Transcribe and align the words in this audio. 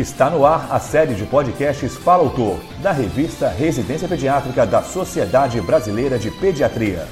Está 0.00 0.30
no 0.30 0.46
ar 0.46 0.72
a 0.72 0.80
série 0.80 1.12
de 1.12 1.26
podcasts 1.26 1.94
Fala 1.94 2.22
Autor, 2.22 2.58
da 2.82 2.90
revista 2.90 3.50
Residência 3.50 4.08
Pediátrica 4.08 4.64
da 4.64 4.82
Sociedade 4.82 5.60
Brasileira 5.60 6.18
de 6.18 6.30
Pediatria. 6.30 7.06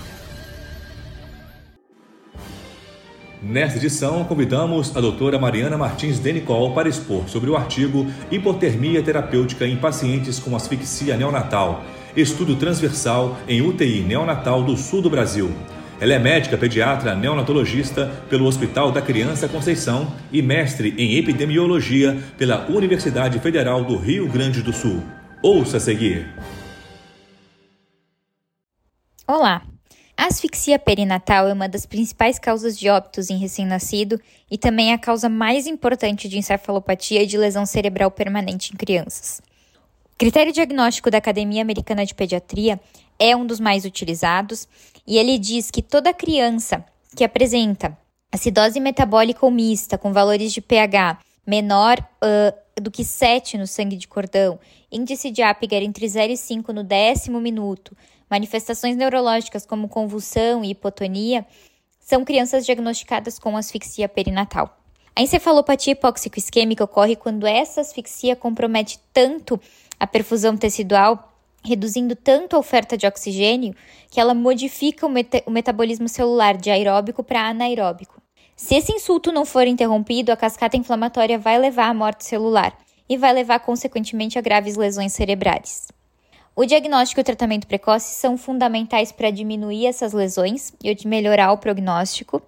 Nesta 3.42 3.76
edição, 3.76 4.24
convidamos 4.24 4.96
a 4.96 5.02
doutora 5.02 5.38
Mariana 5.38 5.76
Martins 5.76 6.18
Denicol 6.18 6.72
para 6.72 6.88
expor 6.88 7.28
sobre 7.28 7.50
o 7.50 7.56
artigo 7.58 8.06
Hipotermia 8.30 9.02
terapêutica 9.02 9.66
em 9.66 9.76
pacientes 9.76 10.38
com 10.38 10.56
asfixia 10.56 11.14
neonatal, 11.14 11.82
estudo 12.16 12.56
transversal 12.56 13.36
em 13.46 13.60
UTI 13.60 14.00
neonatal 14.00 14.62
do 14.62 14.78
sul 14.78 15.02
do 15.02 15.10
Brasil. 15.10 15.52
Ela 16.00 16.14
é 16.14 16.18
médica 16.18 16.56
pediatra 16.56 17.16
neonatologista 17.16 18.06
pelo 18.30 18.46
Hospital 18.46 18.92
da 18.92 19.02
Criança 19.02 19.48
Conceição 19.48 20.14
e 20.30 20.40
mestre 20.40 20.94
em 20.96 21.16
epidemiologia 21.16 22.16
pela 22.36 22.66
Universidade 22.70 23.40
Federal 23.40 23.82
do 23.82 23.96
Rio 23.96 24.28
Grande 24.28 24.62
do 24.62 24.72
Sul. 24.72 25.02
Ouça 25.42 25.78
a 25.78 25.80
seguir. 25.80 26.32
Olá! 29.26 29.62
A 30.16 30.26
asfixia 30.26 30.78
perinatal 30.78 31.48
é 31.48 31.52
uma 31.52 31.68
das 31.68 31.84
principais 31.84 32.38
causas 32.38 32.78
de 32.78 32.88
óbitos 32.88 33.28
em 33.28 33.36
recém-nascido 33.36 34.20
e 34.48 34.56
também 34.56 34.92
é 34.92 34.94
a 34.94 34.98
causa 34.98 35.28
mais 35.28 35.66
importante 35.66 36.28
de 36.28 36.38
encefalopatia 36.38 37.22
e 37.22 37.26
de 37.26 37.36
lesão 37.36 37.66
cerebral 37.66 38.10
permanente 38.10 38.72
em 38.72 38.76
crianças. 38.76 39.40
O 40.14 40.18
critério 40.18 40.52
diagnóstico 40.52 41.10
da 41.10 41.18
Academia 41.18 41.62
Americana 41.62 42.04
de 42.04 42.14
Pediatria 42.14 42.80
é 43.18 43.34
um 43.36 43.46
dos 43.46 43.60
mais 43.60 43.84
utilizados 43.84 44.68
e 45.06 45.18
ele 45.18 45.38
diz 45.38 45.70
que 45.70 45.82
toda 45.82 46.12
criança 46.12 46.84
que 47.16 47.24
apresenta 47.24 47.96
acidose 48.32 48.78
metabólica 48.78 49.44
ou 49.44 49.50
mista 49.50 49.96
com 49.96 50.12
valores 50.12 50.52
de 50.52 50.60
pH 50.60 51.18
menor 51.46 51.98
uh, 51.98 52.80
do 52.80 52.90
que 52.90 53.02
7 53.02 53.56
no 53.56 53.66
sangue 53.66 53.96
de 53.96 54.06
cordão, 54.06 54.58
índice 54.92 55.30
de 55.30 55.42
Apgar 55.42 55.82
entre 55.82 56.06
0 56.06 56.32
e 56.32 56.36
5 56.36 56.72
no 56.72 56.84
décimo 56.84 57.40
minuto, 57.40 57.96
manifestações 58.30 58.96
neurológicas 58.96 59.64
como 59.64 59.88
convulsão 59.88 60.62
e 60.62 60.70
hipotonia, 60.70 61.46
são 61.98 62.24
crianças 62.24 62.64
diagnosticadas 62.66 63.38
com 63.38 63.56
asfixia 63.56 64.08
perinatal. 64.08 64.78
A 65.16 65.22
encefalopatia 65.22 65.94
hipóxico-isquêmica 65.94 66.84
ocorre 66.84 67.16
quando 67.16 67.46
essa 67.46 67.80
asfixia 67.80 68.36
compromete 68.36 69.00
tanto 69.12 69.60
a 69.98 70.06
perfusão 70.06 70.56
tecidual 70.56 71.27
reduzindo 71.64 72.14
tanto 72.16 72.56
a 72.56 72.58
oferta 72.58 72.96
de 72.96 73.06
oxigênio 73.06 73.74
que 74.10 74.20
ela 74.20 74.34
modifica 74.34 75.06
o, 75.06 75.10
o 75.46 75.50
metabolismo 75.50 76.08
celular 76.08 76.56
de 76.56 76.70
aeróbico 76.70 77.22
para 77.22 77.48
anaeróbico. 77.48 78.20
Se 78.56 78.74
esse 78.74 78.92
insulto 78.92 79.30
não 79.30 79.44
for 79.44 79.66
interrompido, 79.66 80.32
a 80.32 80.36
cascata 80.36 80.76
inflamatória 80.76 81.38
vai 81.38 81.58
levar 81.58 81.88
à 81.88 81.94
morte 81.94 82.24
celular 82.24 82.76
e 83.08 83.16
vai 83.16 83.32
levar, 83.32 83.60
consequentemente, 83.60 84.38
a 84.38 84.42
graves 84.42 84.76
lesões 84.76 85.12
cerebrais. 85.12 85.88
O 86.54 86.66
diagnóstico 86.66 87.20
e 87.20 87.22
o 87.22 87.24
tratamento 87.24 87.68
precoce 87.68 88.14
são 88.16 88.36
fundamentais 88.36 89.12
para 89.12 89.30
diminuir 89.30 89.86
essas 89.86 90.12
lesões 90.12 90.72
e 90.82 91.06
melhorar 91.06 91.52
o 91.52 91.58
prognóstico. 91.58 92.42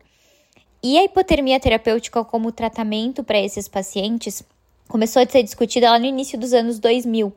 E 0.82 0.98
a 0.98 1.04
hipotermia 1.04 1.60
terapêutica 1.60 2.24
como 2.24 2.50
tratamento 2.50 3.22
para 3.22 3.40
esses 3.40 3.68
pacientes 3.68 4.42
começou 4.88 5.22
a 5.22 5.26
ser 5.26 5.44
discutida 5.44 5.92
lá 5.92 5.98
no 5.98 6.06
início 6.06 6.36
dos 6.36 6.52
anos 6.52 6.80
2000, 6.80 7.32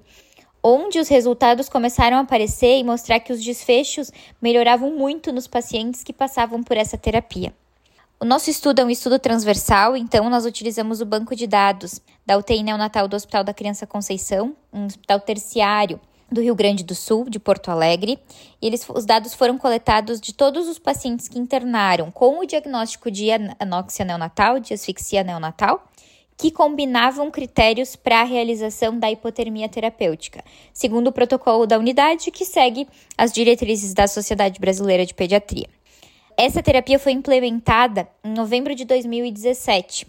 onde 0.64 0.98
os 0.98 1.10
resultados 1.10 1.68
começaram 1.68 2.18
a 2.18 2.22
aparecer 2.22 2.80
e 2.80 2.84
mostrar 2.84 3.20
que 3.20 3.34
os 3.34 3.44
desfechos 3.44 4.12
melhoravam 4.42 4.92
muito 4.92 5.34
nos 5.34 5.46
pacientes 5.46 6.04
que 6.04 6.14
passavam 6.14 6.64
por 6.64 6.78
essa 6.78 6.98
terapia. 6.98 7.54
O 8.20 8.26
nosso 8.26 8.50
estudo 8.50 8.80
é 8.80 8.86
um 8.86 8.90
estudo 8.90 9.20
transversal, 9.20 9.98
então 9.98 10.30
nós 10.30 10.46
utilizamos 10.46 11.02
o 11.02 11.06
banco 11.06 11.36
de 11.36 11.46
dados 11.46 12.00
da 12.26 12.38
UTI 12.38 12.64
neonatal 12.64 13.06
do 13.06 13.18
Hospital 13.18 13.44
da 13.44 13.54
Criança 13.54 13.86
Conceição, 13.86 14.56
um 14.72 14.86
hospital 14.86 15.20
terciário 15.20 16.00
do 16.32 16.42
Rio 16.42 16.56
Grande 16.56 16.84
do 16.84 16.96
Sul, 16.96 17.30
de 17.30 17.38
Porto 17.38 17.70
Alegre. 17.70 18.18
E 18.62 18.68
eles, 18.68 18.88
os 18.88 19.06
dados 19.06 19.34
foram 19.34 19.58
coletados 19.58 20.22
de 20.22 20.34
todos 20.34 20.70
os 20.70 20.80
pacientes 20.80 21.28
que 21.28 21.38
internaram 21.38 22.10
com 22.10 22.40
o 22.40 22.46
diagnóstico 22.46 23.12
de 23.12 23.30
anóxia 23.60 24.06
neonatal, 24.06 24.60
de 24.60 24.74
asfixia 24.74 25.24
neonatal, 25.24 25.86
que 26.38 26.52
combinavam 26.52 27.30
critérios 27.32 27.96
para 27.96 28.22
a 28.22 28.24
realização 28.24 28.98
da 28.98 29.12
hipotermia 29.12 29.70
terapêutica, 29.70 30.44
segundo 30.74 31.08
o 31.08 31.12
protocolo 31.12 31.66
da 31.66 31.78
unidade 31.78 32.32
que 32.32 32.46
segue 32.46 32.88
as 33.18 33.32
diretrizes 33.32 33.94
da 33.94 34.08
Sociedade 34.08 34.60
Brasileira 34.60 35.06
de 35.06 35.14
Pediatria. 35.14 35.68
Essa 36.36 36.64
terapia 36.64 36.98
foi 36.98 37.12
implementada 37.12 38.08
em 38.24 38.34
novembro 38.34 38.74
de 38.74 38.86
2017 38.86 40.08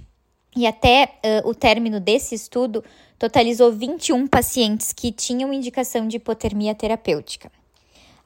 e 0.56 0.66
até 0.66 1.12
uh, 1.44 1.48
o 1.48 1.54
término 1.54 2.00
desse 2.00 2.34
estudo 2.34 2.82
totalizou 3.18 3.72
21 3.72 4.26
pacientes 4.26 4.92
que 4.92 5.12
tinham 5.12 5.52
indicação 5.52 6.08
de 6.08 6.16
hipotermia 6.16 6.74
terapêutica. 6.74 7.50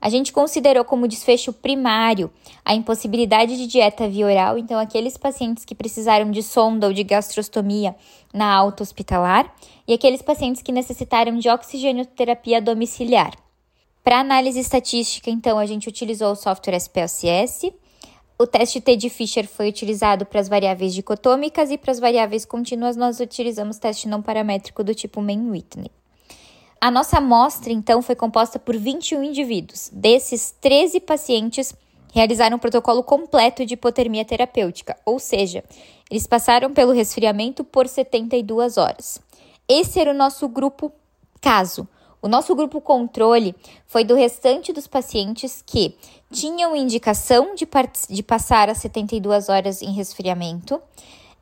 A 0.01 0.09
gente 0.09 0.33
considerou 0.33 0.85
como 0.85 1.09
desfecho 1.09 1.53
primário 1.53 2.31
a 2.65 2.75
impossibilidade 2.75 3.57
de 3.57 3.67
dieta 3.67 4.09
via 4.09 4.27
oral, 4.27 4.57
então 4.57 4.79
aqueles 4.79 5.17
pacientes 5.17 5.65
que 5.65 5.75
precisaram 5.75 6.31
de 6.31 6.43
sonda 6.43 6.87
ou 6.87 6.93
de 6.93 7.03
gastrostomia 7.03 7.97
na 8.33 8.53
alta 8.53 8.83
hospitalar 8.83 9.53
e 9.87 9.93
aqueles 9.93 10.23
pacientes 10.23 10.63
que 10.63 10.71
necessitaram 10.71 11.37
de 11.39 11.49
oxigenoterapia 11.49 12.63
domiciliar. 12.63 13.33
Para 14.05 14.21
análise 14.21 14.61
estatística, 14.61 15.29
então, 15.29 15.59
a 15.59 15.67
gente 15.67 15.89
utilizou 15.89 16.33
o 16.33 16.37
software 16.37 16.77
SPLCS. 16.77 17.73
O 18.39 18.47
teste 18.47 18.81
T 18.81 18.97
de 18.97 19.11
Fischer 19.11 19.47
foi 19.47 19.69
utilizado 19.69 20.25
para 20.25 20.41
as 20.41 20.49
variáveis 20.49 20.95
dicotômicas 20.95 21.71
e 21.71 21.77
para 21.77 21.91
as 21.91 21.99
variáveis 21.99 22.45
contínuas 22.45 22.97
nós 22.97 23.21
utilizamos 23.21 23.79
teste 23.79 24.09
não 24.09 24.23
paramétrico 24.23 24.85
do 24.85 24.95
tipo 24.95 25.21
Mann-Whitney. 25.21 25.91
A 26.81 26.91
nossa 26.93 27.19
amostra, 27.19 27.73
então, 27.73 28.01
foi 28.01 28.15
composta 28.15 28.59
por 28.59 28.77
21 28.77 29.25
indivíduos. 29.25 29.91
Desses, 29.93 30.55
13 30.61 31.01
pacientes 31.01 31.75
realizaram 32.13 32.57
um 32.57 32.61
protocolo 32.61 33.03
completo 33.03 33.67
de 33.67 33.75
hipotermia 33.75 34.25
terapêutica, 34.25 34.97
ou 35.05 35.19
seja, 35.19 35.65
eles 36.11 36.27
passaram 36.27 36.73
pelo 36.73 36.93
resfriamento 36.93 37.65
por 37.65 37.89
72 37.89 38.79
horas. 38.79 39.21
Esse 39.69 40.01
era 40.01 40.13
o 40.13 40.15
nosso 40.15 40.49
grupo 40.49 40.93
caso. 41.41 41.87
O 42.23 42.29
nosso 42.29 42.55
grupo 42.55 42.81
controle 42.81 43.55
foi 43.87 44.05
do 44.05 44.15
restante 44.15 44.73
dos 44.73 44.87
pacientes 44.87 45.63
que 45.65 45.97
tinham 46.33 46.75
indicação 46.75 47.55
de, 47.55 47.69
de 48.09 48.23
passar 48.23 48.71
as 48.71 48.79
72 48.79 49.49
horas 49.49 49.83
em 49.83 49.93
resfriamento. 49.93 50.81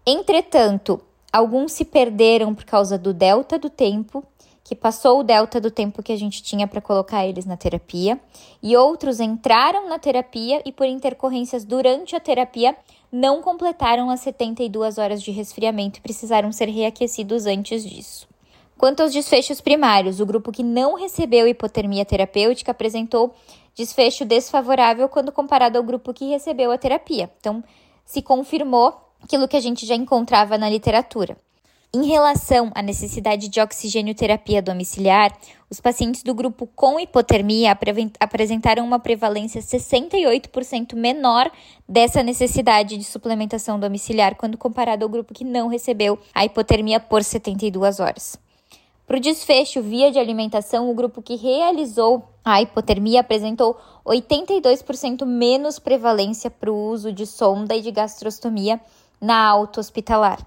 Entretanto, 0.05 1.01
alguns 1.33 1.73
se 1.73 1.85
perderam 1.85 2.55
por 2.55 2.65
causa 2.65 2.99
do 2.99 3.15
delta 3.15 3.59
do 3.59 3.71
tempo 3.71 4.25
que 4.67 4.75
passou 4.75 5.21
o 5.21 5.23
delta 5.23 5.61
do 5.61 5.71
tempo 5.71 6.03
que 6.03 6.11
a 6.11 6.17
gente 6.17 6.43
tinha 6.43 6.67
para 6.67 6.81
colocar 6.81 7.25
eles 7.25 7.47
na 7.47 7.57
terapia, 7.57 8.19
e 8.61 8.77
outros 8.77 9.21
entraram 9.21 9.89
na 9.89 9.97
terapia 9.97 10.61
e, 10.65 10.73
por 10.73 10.89
intercorrências 10.89 11.65
durante 11.65 12.17
a 12.17 12.21
terapia, 12.21 12.77
não 13.13 13.41
completaram 13.41 14.11
as 14.11 14.23
72 14.23 14.99
horas 14.99 15.23
de 15.23 15.31
resfriamento 15.31 16.01
e 16.01 16.03
precisaram 16.03 16.51
ser 16.51 16.69
reaquecidos 16.69 17.47
antes 17.47 17.85
disso. 17.85 18.27
Quanto 18.77 19.05
aos 19.05 19.13
desfechos 19.13 19.61
primários, 19.61 20.19
o 20.19 20.27
grupo 20.27 20.51
que 20.51 20.65
não 20.65 20.95
recebeu 20.95 21.47
hipotermia 21.47 22.05
terapêutica 22.05 22.73
apresentou 22.73 23.33
desfecho 23.73 24.25
desfavorável 24.25 25.09
quando 25.09 25.31
comparado 25.31 25.79
ao 25.79 25.85
grupo 25.85 26.13
que 26.13 26.29
recebeu 26.29 26.73
a 26.73 26.79
terapia. 26.79 27.31
Então, 27.39 27.63
se 28.05 28.21
confirmou 28.21 29.01
aquilo 29.23 29.47
que 29.47 29.57
a 29.57 29.61
gente 29.61 29.87
já 29.87 29.95
encontrava 29.95 30.59
na 30.59 30.69
literatura. 30.69 31.39
Em 31.95 32.05
relação 32.05 32.71
à 32.75 32.83
necessidade 32.83 33.49
de 33.49 33.61
oxigênio 33.61 34.15
terapia 34.15 34.61
domiciliar, 34.61 35.37
os 35.71 35.81
pacientes 35.81 36.23
do 36.23 36.35
grupo 36.35 36.67
com 36.67 37.01
hipotermia 37.01 37.77
apresentaram 38.21 38.85
uma 38.85 38.99
prevalência 38.99 39.61
68% 39.63 40.95
menor 40.95 41.51
dessa 41.89 42.23
necessidade 42.23 42.97
de 42.97 43.05
suplementação 43.05 43.81
domiciliar 43.81 44.35
quando 44.35 44.59
comparado 44.59 45.05
ao 45.05 45.09
grupo 45.09 45.33
que 45.33 45.45
não 45.45 45.69
recebeu 45.69 46.19
a 46.35 46.45
hipotermia 46.45 47.01
por 47.01 47.23
72 47.23 48.01
horas. 48.01 48.39
Para 49.07 49.19
o 49.19 49.21
desfecho 49.21 49.81
via 49.81 50.11
de 50.11 50.19
alimentação, 50.19 50.91
o 50.91 50.95
grupo 50.95 51.23
que 51.23 51.37
realizou 51.37 52.29
a 52.45 52.61
hipotermia 52.61 53.21
apresentou 53.21 53.79
82% 54.05 55.25
menos 55.25 55.79
prevalência 55.79 56.51
para 56.51 56.73
o 56.73 56.91
uso 56.91 57.13
de 57.13 57.25
sonda 57.25 57.75
e 57.75 57.81
de 57.81 57.93
gastrostomia 57.93 58.81
na 59.21 59.47
alta 59.47 59.81
hospitalar. 59.81 60.45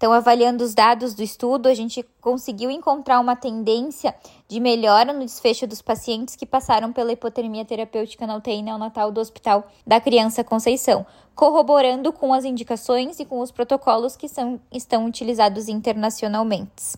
Então, 0.00 0.14
avaliando 0.14 0.64
os 0.64 0.74
dados 0.74 1.12
do 1.12 1.22
estudo, 1.22 1.68
a 1.68 1.74
gente 1.74 2.02
conseguiu 2.22 2.70
encontrar 2.70 3.20
uma 3.20 3.36
tendência 3.36 4.14
de 4.48 4.58
melhora 4.58 5.12
no 5.12 5.20
desfecho 5.20 5.66
dos 5.66 5.82
pacientes 5.82 6.34
que 6.34 6.46
passaram 6.46 6.90
pela 6.90 7.12
hipotermia 7.12 7.66
terapêutica 7.66 8.26
na 8.26 8.34
UTI 8.34 8.62
neonatal 8.62 9.12
do 9.12 9.20
Hospital 9.20 9.70
da 9.86 10.00
Criança 10.00 10.42
Conceição, 10.42 11.04
corroborando 11.34 12.14
com 12.14 12.32
as 12.32 12.46
indicações 12.46 13.20
e 13.20 13.26
com 13.26 13.40
os 13.40 13.50
protocolos 13.50 14.16
que 14.16 14.26
são, 14.26 14.58
estão 14.72 15.04
utilizados 15.04 15.68
internacionalmente. 15.68 16.96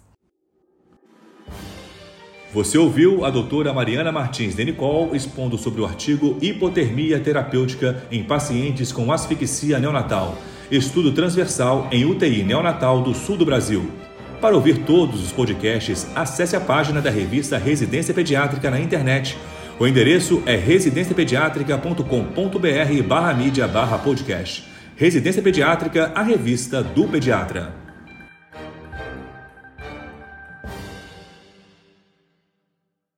Você 2.54 2.78
ouviu 2.78 3.25
a 3.25 3.31
doutora 3.31 3.72
Mariana 3.72 4.12
Martins 4.12 4.54
Denicol 4.54 5.12
expondo 5.12 5.58
sobre 5.58 5.81
o 5.81 5.87
artigo 5.87 6.38
Hipotermia 6.40 7.19
terapêutica 7.19 8.06
em 8.12 8.22
pacientes 8.22 8.93
com 8.93 9.10
asfixia 9.10 9.81
neonatal 9.81 10.37
estudo 10.77 11.13
transversal 11.13 11.89
em 11.93 12.07
UTI 12.07 12.43
neonatal 12.43 13.03
do 13.03 13.15
sul 13.15 13.37
do 13.37 13.45
Brasil. 13.45 13.91
Para 14.41 14.57
ouvir 14.57 14.79
todos 14.85 15.23
os 15.23 15.31
podcasts, 15.31 16.09
acesse 16.15 16.57
a 16.57 16.61
página 16.61 16.99
da 17.01 17.11
revista 17.11 17.59
Residência 17.59 18.15
Pediátrica 18.15 18.71
na 18.71 18.81
internet. 18.81 19.37
O 19.79 19.87
endereço 19.87 20.43
é 20.47 20.57
residenciapediatrica.com.br 20.57 23.03
barra 23.07 23.35
mídia 23.35 23.69
barra 23.69 23.99
podcast. 23.99 24.65
Residência 24.97 25.43
Pediátrica, 25.43 26.11
a 26.15 26.23
revista 26.23 26.83
do 26.83 27.07
pediatra. 27.07 27.81